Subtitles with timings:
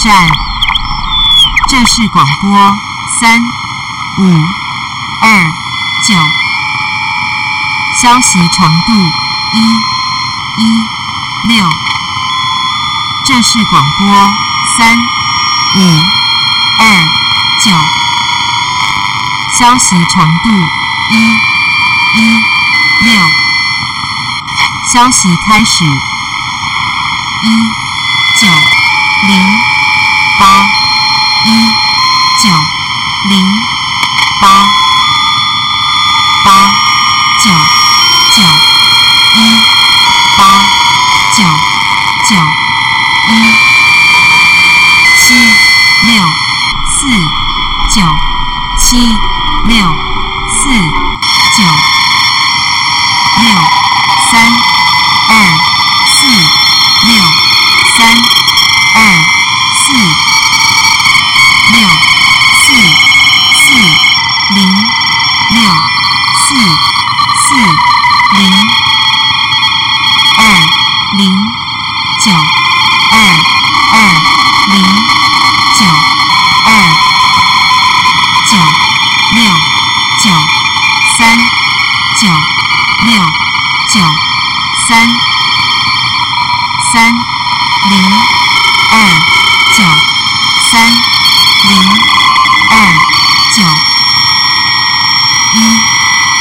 [0.00, 0.28] 站，
[1.68, 2.76] 这是广播
[3.18, 3.40] 三
[4.18, 4.44] 五
[5.22, 5.44] 二
[6.04, 6.14] 九，
[8.00, 8.92] 消息长度
[9.54, 9.58] 一
[10.62, 10.86] 一
[11.48, 11.68] 六，
[13.26, 14.06] 这是广播
[14.76, 16.02] 三五
[16.78, 17.08] 二
[17.60, 17.72] 九，
[19.58, 20.50] 消息长度
[21.10, 21.36] 一
[22.20, 22.40] 一
[23.00, 23.20] 六，
[24.92, 27.48] 消息开始一
[28.40, 28.48] 九
[29.26, 29.67] 零
[30.38, 30.68] 八
[31.46, 31.68] 一
[32.40, 32.48] 九
[33.28, 33.44] 零
[34.40, 34.68] 八
[36.44, 36.72] 八
[37.42, 37.50] 九
[38.36, 38.42] 九
[39.34, 39.58] 一
[40.36, 40.64] 八
[41.32, 41.44] 九
[42.28, 42.36] 九
[43.28, 43.52] 一
[45.16, 45.34] 七
[46.06, 46.22] 六
[46.88, 47.08] 四
[47.92, 48.02] 九
[48.78, 48.96] 七
[49.64, 49.76] 六
[50.54, 50.68] 四
[51.56, 51.64] 九
[53.42, 53.54] 六
[54.30, 54.52] 三
[55.28, 55.34] 二
[56.06, 56.26] 四
[57.08, 57.24] 六
[57.96, 58.16] 三
[58.94, 59.02] 二
[59.74, 60.27] 四
[61.72, 61.88] 六
[62.64, 62.72] 四
[63.54, 63.72] 四
[64.54, 64.68] 零
[65.50, 65.72] 六
[66.46, 66.54] 四
[67.46, 67.54] 四
[68.38, 68.68] 零
[70.36, 70.42] 二
[71.16, 71.36] 零
[72.24, 72.32] 九
[73.10, 73.18] 二
[73.92, 73.96] 二
[74.68, 74.82] 零
[75.74, 75.84] 九
[76.64, 76.68] 二
[78.46, 78.56] 九
[79.34, 79.44] 六
[80.18, 80.30] 九
[81.16, 81.38] 三
[82.16, 82.28] 九
[83.04, 83.20] 六
[83.88, 84.00] 九
[84.86, 85.08] 三
[86.92, 87.12] 三
[87.90, 88.00] 零
[88.90, 88.96] 二
[89.76, 89.84] 九
[90.70, 90.90] 三
[91.64, 91.72] 零
[92.70, 92.76] 二
[93.54, 93.62] 九
[95.54, 95.80] 一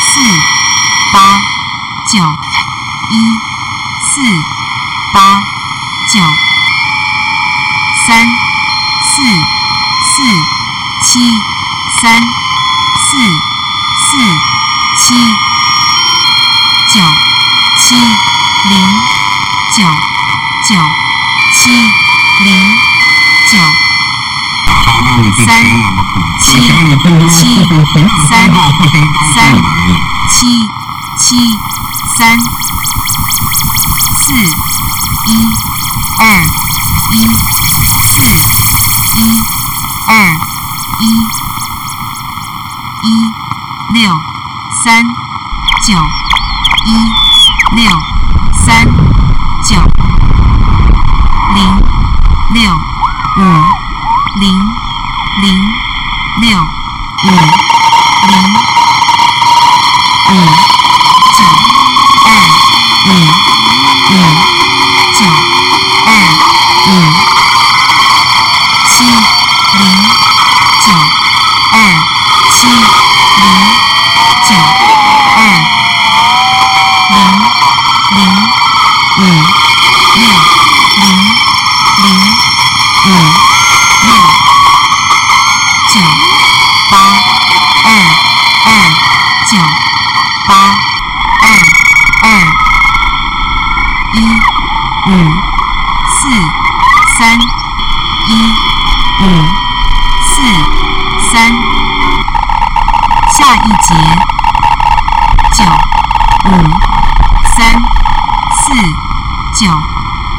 [0.00, 0.20] 四
[1.12, 1.38] 八
[2.14, 2.43] 九
[34.24, 34.38] 四一
[36.18, 36.42] 二
[37.12, 37.28] 一
[38.06, 38.22] 四
[39.16, 39.42] 一
[40.08, 40.32] 二
[40.98, 41.04] 一
[43.02, 43.06] 一
[43.92, 44.10] 六
[44.82, 45.04] 三
[45.86, 45.92] 九
[46.86, 46.88] 一
[47.76, 47.84] 六
[48.64, 48.86] 三
[49.68, 49.76] 九
[51.54, 51.82] 零
[52.54, 53.40] 六五
[54.40, 54.58] 零
[55.42, 55.54] 零
[56.40, 57.28] 六五
[58.26, 58.34] 零
[60.30, 60.32] 五
[61.36, 61.44] 九
[62.24, 62.28] 二
[63.04, 63.53] 五
[64.06, 64.53] 嗯。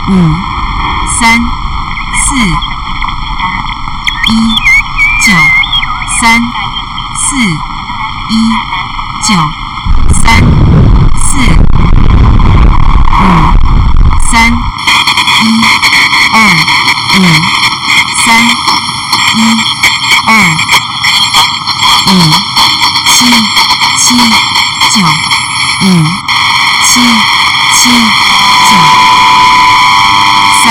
[0.07, 0.13] 五
[1.19, 1.40] 三
[2.13, 2.36] 四
[4.28, 4.38] 一
[5.25, 5.34] 九
[6.22, 6.40] 三
[7.18, 7.36] 四
[8.30, 8.34] 一
[9.28, 9.34] 九
[10.13, 10.24] 三
[11.18, 11.40] 四
[13.10, 13.22] 五
[14.31, 14.54] 三
[15.42, 15.44] 一
[16.34, 16.38] 二
[17.16, 17.19] 五
[18.24, 18.46] 三
[19.34, 19.38] 一
[20.28, 20.30] 二
[22.06, 22.10] 五
[23.08, 23.18] 七
[23.98, 24.06] 七
[24.92, 25.04] 九
[25.81, 25.84] 五
[26.84, 27.01] 七
[27.74, 27.90] 七
[28.69, 28.69] 九
[30.63, 30.66] 三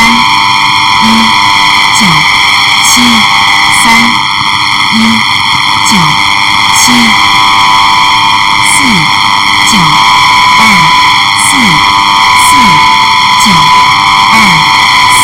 [1.02, 1.06] 一
[1.94, 2.02] 九
[2.84, 2.92] 七
[3.82, 3.84] 三
[4.92, 4.96] 一
[5.86, 5.92] 九
[6.74, 6.82] 七
[8.72, 8.76] 四
[9.70, 9.78] 九
[10.58, 10.60] 二
[11.38, 11.50] 四
[12.42, 12.50] 四
[13.40, 13.46] 九
[14.32, 14.34] 二
[15.12, 15.22] 四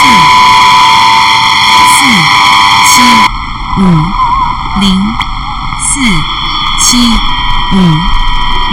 [1.89, 1.99] 四
[2.87, 2.93] 七
[3.81, 3.85] 五
[4.79, 4.95] 零
[5.79, 6.01] 四
[6.81, 6.99] 七
[7.73, 7.77] 五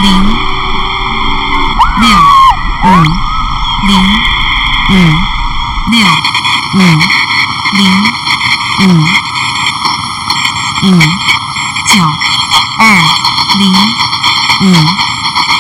[0.02, 0.36] 零
[2.02, 2.10] 六
[2.84, 2.88] 五
[3.88, 4.04] 零
[4.90, 4.94] 五
[5.92, 6.06] 六
[6.74, 6.80] 五
[7.72, 7.80] 零
[8.80, 8.92] 五
[10.84, 11.00] 五
[11.88, 12.04] 九
[12.80, 13.02] 二
[13.58, 13.74] 零
[14.60, 14.74] 五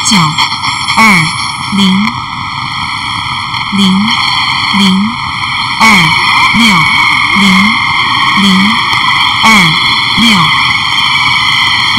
[0.09, 0.17] 九
[0.97, 1.23] 二
[1.77, 1.87] 零
[3.77, 4.05] 零
[4.77, 5.09] 零
[5.79, 5.87] 二
[6.53, 6.65] 六
[7.39, 7.47] 零
[8.41, 8.87] 零
[9.43, 9.49] 二
[10.17, 10.29] 六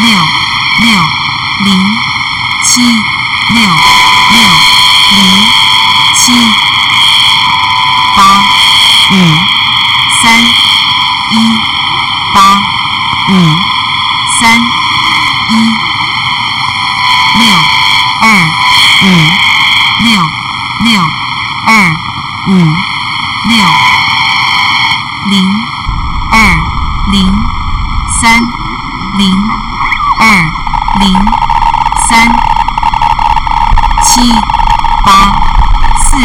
[0.02, 0.26] 六
[0.81, 1.05] 六
[1.64, 1.97] 零
[2.64, 3.62] 七六
[4.33, 4.43] 六
[5.17, 5.25] 零
[6.14, 6.33] 七
[8.17, 8.45] 八
[9.12, 9.14] 五
[13.31, 13.57] 五
[14.40, 14.61] 三
[15.50, 15.55] 一
[17.38, 17.55] 六
[18.21, 18.49] 二
[19.02, 19.07] 五
[20.05, 20.28] 六
[20.85, 21.00] 六
[21.67, 21.93] 二
[22.49, 22.55] 五
[23.49, 23.57] 六
[25.31, 25.45] 零
[26.33, 26.57] 二
[27.12, 27.33] 零
[28.21, 28.40] 三
[29.17, 29.33] 零
[30.19, 30.45] 二
[31.00, 31.14] 零
[32.09, 32.28] 三
[34.02, 34.33] 七
[35.04, 35.33] 八
[36.00, 36.17] 四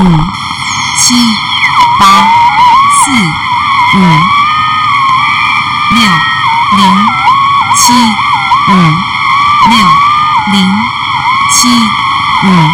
[0.00, 0.16] 五
[0.98, 1.14] 七
[1.98, 2.26] 八
[3.04, 3.12] 四
[3.96, 4.00] 五
[5.94, 6.02] 六
[6.76, 7.06] 零
[7.76, 7.92] 七
[8.66, 9.78] 五六
[10.52, 10.72] 零
[11.52, 11.68] 七
[12.46, 12.73] 五。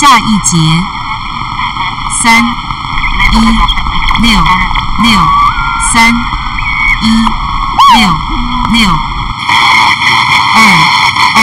[0.00, 0.58] 下一节
[2.22, 2.42] 三
[3.32, 3.38] 一
[4.22, 4.44] 六
[5.02, 5.20] 六
[5.92, 6.12] 三
[7.02, 7.08] 一
[7.94, 8.14] 六
[8.72, 8.88] 六
[10.54, 10.56] 二
[11.34, 11.38] 二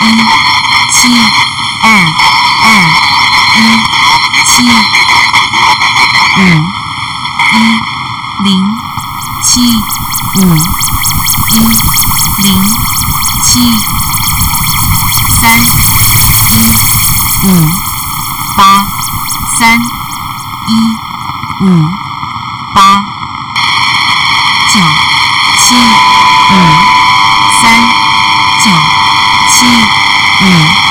[0.00, 0.06] 一
[0.92, 0.98] 七
[1.82, 1.86] 二
[2.62, 2.70] 二
[3.54, 3.66] 一
[4.44, 4.70] 七五
[7.54, 7.56] 一
[8.44, 8.48] 零
[9.44, 9.52] 七
[10.36, 10.56] 五
[11.54, 11.58] 一
[12.42, 12.46] 零
[13.44, 13.97] 七
[15.40, 15.56] 三
[16.50, 16.66] 一
[17.46, 17.68] 五
[18.56, 18.82] 八
[19.60, 19.78] 三
[20.66, 20.72] 一
[21.64, 21.80] 五
[22.74, 22.98] 八
[24.68, 24.80] 九
[25.58, 26.54] 七五
[27.62, 27.80] 三
[28.64, 28.70] 九
[29.48, 29.66] 七
[30.44, 30.87] 五。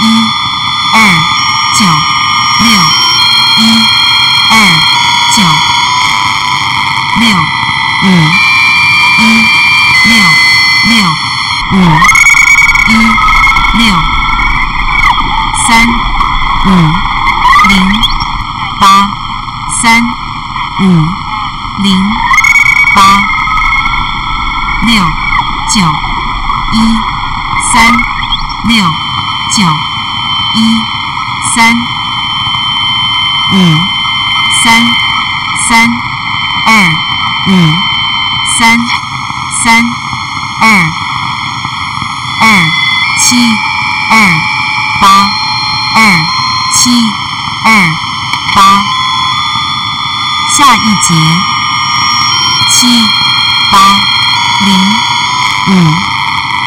[0.00, 0.06] 一
[0.92, 1.00] 二
[1.74, 1.86] 九
[2.60, 2.70] 六
[3.58, 3.84] 一
[4.50, 4.54] 二
[5.34, 5.42] 九
[7.20, 7.36] 六
[8.02, 8.06] 五
[9.18, 9.44] 一
[10.04, 10.16] 六
[10.84, 11.08] 六
[11.72, 11.76] 五
[12.88, 12.94] 一
[13.78, 13.94] 六
[15.66, 15.86] 三
[16.66, 16.70] 五
[17.68, 17.88] 零
[18.80, 19.06] 八
[19.82, 20.02] 三
[20.82, 21.06] 五
[21.82, 21.98] 零
[22.94, 23.22] 八
[24.86, 25.04] 六
[25.72, 25.80] 九
[26.72, 26.94] 一
[27.72, 27.92] 三
[28.68, 28.84] 六
[29.52, 29.62] 九
[30.54, 30.76] 一
[31.54, 31.74] 三
[33.52, 33.56] 五
[34.62, 34.86] 三
[35.68, 35.88] 三
[36.66, 36.88] 二
[37.46, 37.74] 五
[38.58, 38.78] 三
[39.62, 39.84] 三
[40.60, 40.68] 二
[42.40, 42.70] 二
[43.18, 43.36] 七
[44.10, 44.40] 二
[45.00, 45.30] 八
[45.94, 46.24] 二
[46.74, 46.90] 七
[47.64, 47.90] 二
[48.54, 48.82] 八
[50.56, 51.14] 下一节
[52.70, 53.06] 七
[53.70, 54.00] 八
[54.64, 54.74] 零
[55.68, 55.94] 五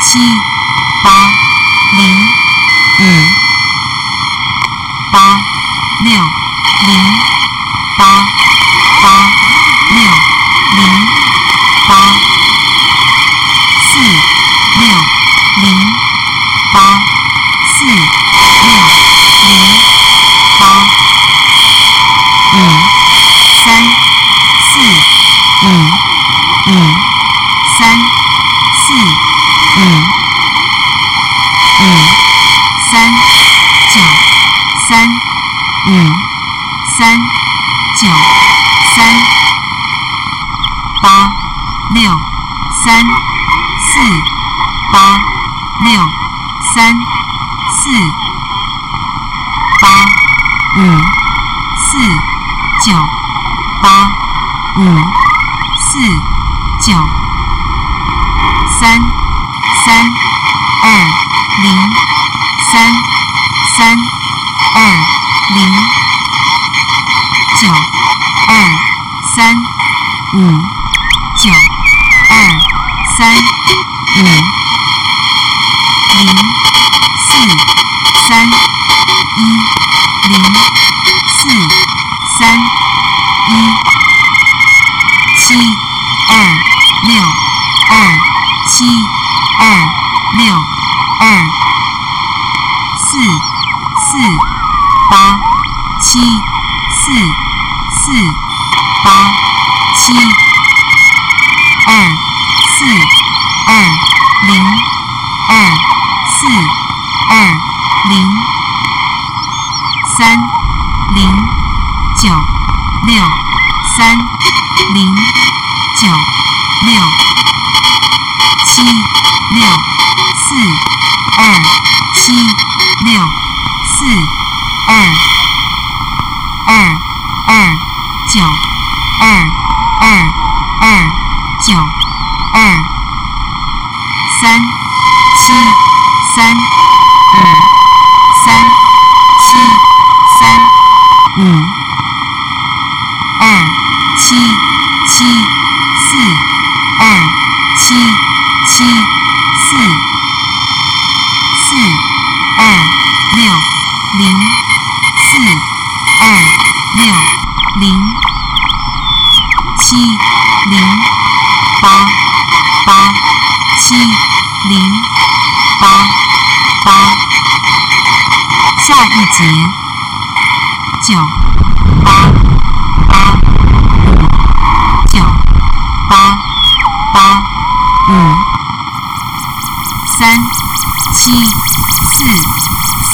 [0.02, 0.20] 七
[1.04, 1.32] 八
[1.92, 2.28] 零
[3.00, 3.04] 五
[5.12, 5.40] 八
[6.04, 6.14] 六
[6.86, 7.14] 零
[7.98, 8.26] 八
[9.02, 9.32] 八
[9.90, 10.04] 六
[10.76, 11.08] 零
[11.88, 12.14] 八
[13.82, 14.00] 四
[14.80, 14.96] 六
[15.62, 15.94] 零
[16.72, 17.00] 八
[17.78, 17.96] 四六
[19.52, 19.78] 零
[20.60, 20.88] 八
[22.54, 22.58] 五
[23.64, 23.84] 三
[24.62, 24.80] 四
[25.70, 27.09] 五五
[65.56, 65.66] 零
[67.60, 67.68] 九
[68.48, 68.54] 二
[69.36, 69.56] 三
[70.36, 70.52] 五
[71.38, 71.52] 九
[72.30, 72.60] 二
[73.18, 73.36] 三
[74.24, 74.49] 五。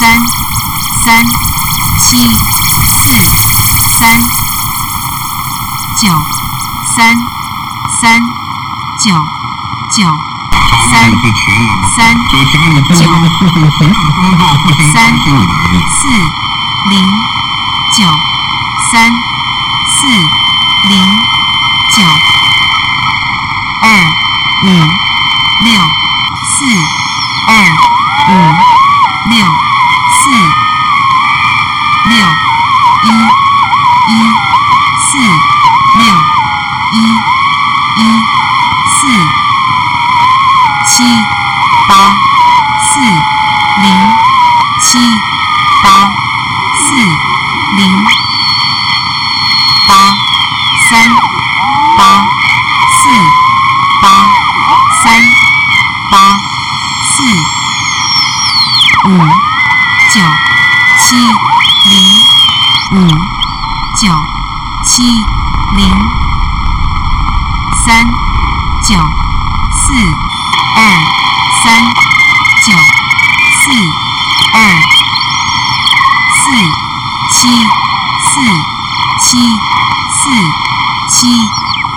[0.05, 0.21] 三
[1.03, 1.25] 三
[2.00, 3.09] 七四
[3.97, 4.21] 三
[6.00, 6.07] 九
[6.95, 7.15] 三
[8.00, 8.21] 三
[9.00, 9.15] 九
[9.91, 10.05] 九
[10.91, 11.12] 三
[11.97, 12.38] 三九
[14.93, 15.17] 三
[15.89, 16.07] 四
[16.91, 17.03] 零
[17.97, 18.05] 九
[18.91, 19.12] 三
[19.89, 20.07] 四
[20.88, 20.93] 零
[21.89, 22.35] 九。
[23.81, 23.89] 二
[24.63, 24.67] 五
[25.63, 25.94] 六。
[64.96, 65.90] 七零
[67.84, 68.05] 三
[68.88, 68.96] 九
[69.74, 69.94] 四
[70.74, 70.79] 二
[71.62, 71.84] 三
[72.64, 72.72] 九
[73.60, 73.74] 四
[74.53, 74.58] 二
[76.31, 76.46] 四
[77.34, 77.50] 七
[78.24, 78.40] 四
[79.20, 79.38] 七
[80.16, 80.31] 四
[81.12, 81.20] 七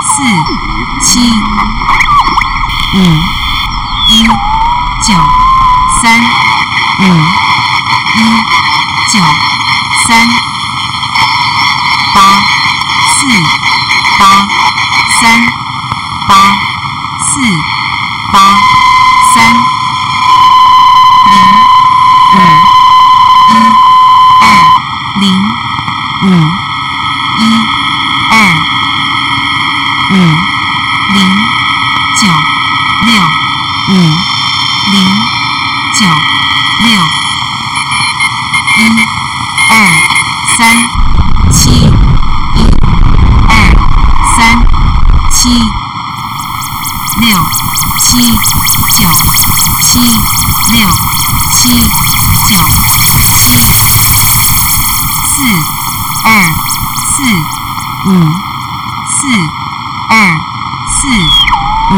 [0.02, 0.16] 四
[1.04, 1.30] 七
[2.94, 2.98] 五
[4.08, 4.24] 一
[5.06, 5.14] 九
[6.02, 6.20] 三
[6.98, 7.04] 五
[8.16, 8.20] 一
[9.12, 9.20] 九
[10.08, 10.47] 三
[13.28, 13.34] 四
[14.18, 14.46] 八
[15.20, 15.46] 三
[16.26, 16.50] 八
[17.20, 17.52] 四
[18.32, 18.67] 八
[47.20, 47.36] 六
[48.00, 48.18] 七
[48.96, 49.10] 九
[49.82, 49.98] 七
[50.72, 50.88] 六
[51.52, 51.82] 七
[52.48, 52.56] 九
[53.34, 53.58] 七
[55.26, 55.36] 四
[56.24, 56.28] 二
[57.06, 57.22] 四
[58.06, 58.10] 五
[59.10, 59.18] 四
[60.08, 60.36] 二
[60.94, 61.08] 四
[61.90, 61.96] 五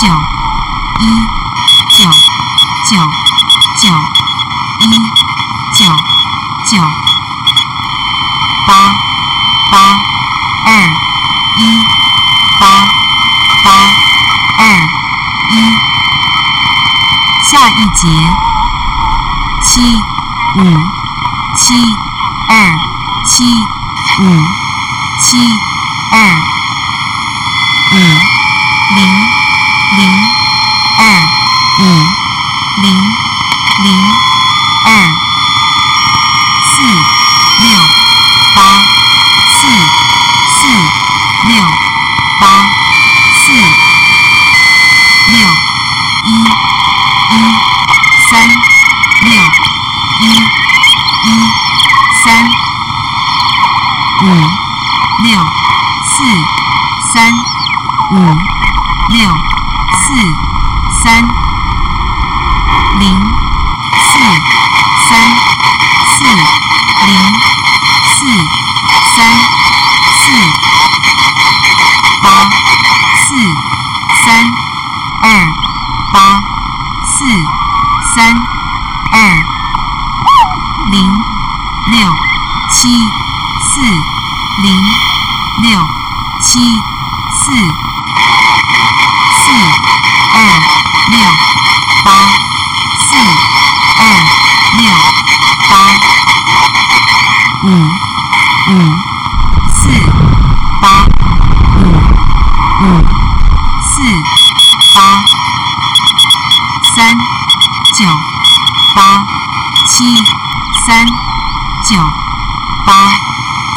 [0.00, 0.02] 九
[1.00, 1.02] 一
[1.96, 2.10] 九
[2.88, 2.96] 九
[3.80, 3.88] 九
[4.80, 4.88] 一
[5.76, 5.84] 九
[6.66, 7.09] 九
[18.00, 18.08] 节。
[19.62, 20.62] 七五
[21.54, 21.74] 七
[22.48, 22.74] 二
[23.26, 23.44] 七
[24.20, 24.42] 五
[25.20, 25.36] 七
[26.10, 26.34] 二
[27.92, 27.96] 五
[28.96, 29.06] 零
[29.98, 30.00] 零
[30.96, 31.04] 二
[31.78, 31.82] 五
[32.82, 32.94] 零
[33.84, 34.14] 零
[34.86, 35.14] 二
[36.64, 36.82] 四
[37.62, 37.78] 六
[38.56, 38.82] 八
[39.50, 39.68] 四
[40.56, 40.68] 四
[41.48, 41.62] 六
[42.40, 42.66] 八
[43.34, 43.52] 四
[45.26, 45.46] 六
[46.24, 46.44] 一
[47.36, 47.70] 一
[48.30, 48.48] 三
[49.22, 49.32] 六
[50.20, 50.34] 一
[51.24, 51.50] 一
[52.22, 52.48] 三
[54.22, 54.26] 五
[55.24, 55.44] 六
[56.06, 56.24] 四
[57.12, 57.32] 三
[58.12, 58.16] 五
[59.08, 59.28] 六
[59.92, 60.14] 四
[61.02, 61.22] 三
[62.98, 63.20] 零
[64.00, 64.18] 四
[65.08, 65.30] 三
[66.06, 66.24] 四
[67.06, 67.14] 零
[68.04, 68.26] 四
[69.14, 69.30] 三
[70.12, 70.32] 四
[72.20, 72.48] 八
[73.14, 73.36] 四
[74.24, 74.50] 三
[75.22, 75.46] 二
[76.12, 76.40] 八
[77.06, 77.24] 四
[78.16, 78.36] 三
[79.12, 79.18] 二
[80.90, 81.08] 零
[81.86, 82.12] 六
[82.72, 82.88] 七
[83.62, 83.80] 四
[84.62, 84.82] 零
[85.62, 85.78] 六
[86.40, 86.58] 七
[87.38, 87.52] 四
[89.32, 89.52] 四
[90.32, 90.36] 二
[91.08, 91.18] 六
[92.04, 92.10] 八
[92.98, 93.16] 四
[93.98, 94.02] 二
[94.76, 94.82] 六
[95.68, 95.70] 八
[97.64, 97.66] 五
[98.68, 98.72] 五
[99.68, 99.78] 四
[100.80, 101.04] 八
[101.76, 101.82] 五
[102.80, 102.84] 五
[103.82, 103.92] 四
[104.94, 104.98] 八
[107.00, 107.16] 三
[107.96, 108.04] 九
[108.94, 109.24] 八
[109.88, 110.14] 七
[110.86, 111.06] 三
[111.88, 111.96] 九
[112.84, 113.10] 八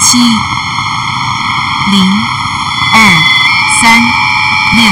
[0.01, 0.19] 七
[1.89, 2.11] 零
[2.91, 2.99] 二
[3.79, 4.03] 三
[4.73, 4.83] 六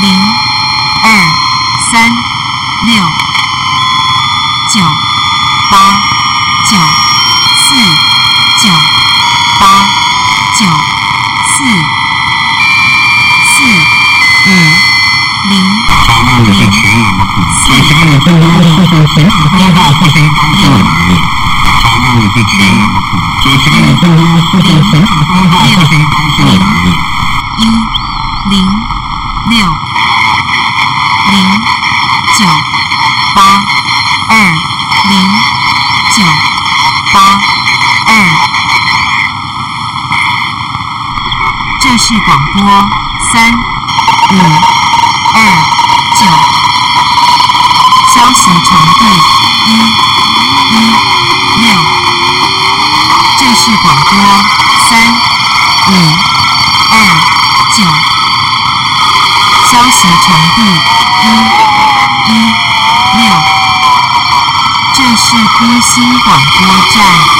[0.00, 0.32] 零
[1.02, 1.10] 二
[1.90, 2.08] 三
[2.86, 3.04] 六
[4.72, 4.80] 九
[5.68, 6.00] 八
[6.70, 6.78] 九
[7.64, 7.74] 四
[8.62, 8.70] 九
[9.58, 9.88] 八
[10.54, 10.66] 九
[11.48, 11.64] 四
[13.50, 13.64] 四
[14.46, 14.52] 五
[15.48, 15.85] 零，
[17.36, 21.10] 全网的补，接下来分钟后后选好编号后边方向网页。
[21.82, 26.52] 好，那我就全网的补，接下来分钟后后选好编号后边方向网
[26.84, 26.86] 页。
[27.58, 27.60] 一
[28.50, 28.54] 零
[29.50, 29.54] 六
[31.30, 31.34] 零
[32.38, 32.40] 九
[33.34, 33.38] 八
[34.28, 34.32] 二
[35.08, 35.12] 零
[36.16, 36.18] 九
[37.12, 37.16] 八
[38.06, 38.10] 二，
[41.80, 42.62] 这是广播
[43.32, 44.34] 三五
[45.34, 45.36] 二
[46.14, 46.20] 九，
[48.16, 49.04] 消息传递
[49.66, 49.68] 一
[50.72, 50.74] 一
[51.60, 51.68] 六，
[53.38, 54.10] 这是广播
[54.88, 54.90] 三
[55.88, 55.90] 五
[56.92, 56.94] 二
[57.76, 57.84] 九，
[59.70, 60.26] 消息传
[60.56, 60.58] 递
[61.22, 62.34] 一一
[63.18, 63.28] 六，
[64.94, 67.36] 这是歌星广播站。